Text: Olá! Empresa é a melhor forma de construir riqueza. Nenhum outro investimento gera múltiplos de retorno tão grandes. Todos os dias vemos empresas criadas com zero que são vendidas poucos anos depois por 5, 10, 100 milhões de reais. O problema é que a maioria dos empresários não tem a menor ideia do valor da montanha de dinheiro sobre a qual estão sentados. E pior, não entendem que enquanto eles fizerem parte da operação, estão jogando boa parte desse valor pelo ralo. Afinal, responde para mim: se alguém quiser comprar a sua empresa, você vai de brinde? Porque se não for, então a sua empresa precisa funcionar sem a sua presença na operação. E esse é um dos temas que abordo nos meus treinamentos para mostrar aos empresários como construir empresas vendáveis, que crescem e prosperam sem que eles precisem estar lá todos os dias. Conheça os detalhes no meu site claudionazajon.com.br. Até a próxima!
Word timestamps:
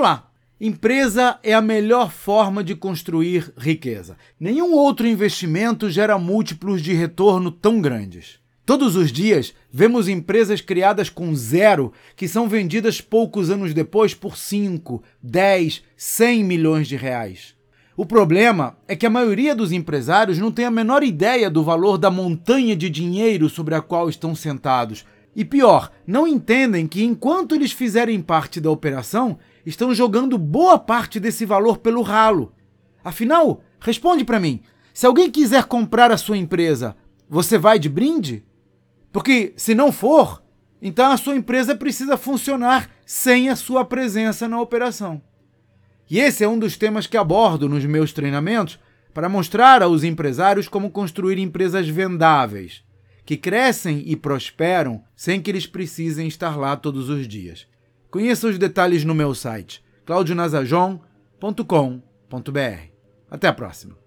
Olá! 0.00 0.30
Empresa 0.58 1.38
é 1.42 1.52
a 1.52 1.60
melhor 1.60 2.10
forma 2.10 2.64
de 2.64 2.74
construir 2.74 3.52
riqueza. 3.54 4.16
Nenhum 4.40 4.72
outro 4.72 5.06
investimento 5.06 5.90
gera 5.90 6.18
múltiplos 6.18 6.80
de 6.80 6.94
retorno 6.94 7.50
tão 7.50 7.82
grandes. 7.82 8.38
Todos 8.64 8.96
os 8.96 9.12
dias 9.12 9.52
vemos 9.70 10.08
empresas 10.08 10.62
criadas 10.62 11.10
com 11.10 11.34
zero 11.34 11.92
que 12.16 12.26
são 12.26 12.48
vendidas 12.48 12.98
poucos 12.98 13.50
anos 13.50 13.74
depois 13.74 14.14
por 14.14 14.38
5, 14.38 15.02
10, 15.22 15.82
100 15.98 16.44
milhões 16.44 16.88
de 16.88 16.96
reais. 16.96 17.54
O 17.94 18.06
problema 18.06 18.78
é 18.88 18.96
que 18.96 19.04
a 19.04 19.10
maioria 19.10 19.54
dos 19.54 19.70
empresários 19.70 20.38
não 20.38 20.50
tem 20.50 20.64
a 20.64 20.70
menor 20.70 21.02
ideia 21.02 21.50
do 21.50 21.62
valor 21.62 21.98
da 21.98 22.10
montanha 22.10 22.74
de 22.74 22.88
dinheiro 22.88 23.50
sobre 23.50 23.74
a 23.74 23.82
qual 23.82 24.08
estão 24.08 24.34
sentados. 24.34 25.04
E 25.34 25.44
pior, 25.44 25.92
não 26.06 26.26
entendem 26.26 26.86
que 26.86 27.04
enquanto 27.04 27.54
eles 27.54 27.72
fizerem 27.72 28.20
parte 28.20 28.60
da 28.60 28.70
operação, 28.70 29.38
estão 29.64 29.94
jogando 29.94 30.36
boa 30.36 30.78
parte 30.78 31.20
desse 31.20 31.44
valor 31.44 31.78
pelo 31.78 32.02
ralo. 32.02 32.52
Afinal, 33.04 33.62
responde 33.78 34.24
para 34.24 34.40
mim: 34.40 34.60
se 34.92 35.06
alguém 35.06 35.30
quiser 35.30 35.64
comprar 35.64 36.10
a 36.10 36.16
sua 36.16 36.36
empresa, 36.36 36.96
você 37.28 37.56
vai 37.56 37.78
de 37.78 37.88
brinde? 37.88 38.44
Porque 39.12 39.52
se 39.56 39.74
não 39.74 39.92
for, 39.92 40.42
então 40.82 41.10
a 41.10 41.16
sua 41.16 41.36
empresa 41.36 41.74
precisa 41.74 42.16
funcionar 42.16 42.90
sem 43.06 43.48
a 43.48 43.56
sua 43.56 43.84
presença 43.84 44.48
na 44.48 44.60
operação. 44.60 45.22
E 46.10 46.18
esse 46.18 46.42
é 46.42 46.48
um 46.48 46.58
dos 46.58 46.76
temas 46.76 47.06
que 47.06 47.16
abordo 47.16 47.68
nos 47.68 47.84
meus 47.84 48.12
treinamentos 48.12 48.78
para 49.14 49.28
mostrar 49.28 49.82
aos 49.82 50.02
empresários 50.02 50.68
como 50.68 50.90
construir 50.90 51.38
empresas 51.38 51.88
vendáveis, 51.88 52.82
que 53.30 53.36
crescem 53.36 54.02
e 54.06 54.16
prosperam 54.16 55.04
sem 55.14 55.40
que 55.40 55.48
eles 55.48 55.64
precisem 55.64 56.26
estar 56.26 56.56
lá 56.56 56.74
todos 56.74 57.08
os 57.08 57.28
dias. 57.28 57.64
Conheça 58.10 58.48
os 58.48 58.58
detalhes 58.58 59.04
no 59.04 59.14
meu 59.14 59.36
site 59.36 59.84
claudionazajon.com.br. 60.04 62.90
Até 63.30 63.46
a 63.46 63.52
próxima! 63.52 64.00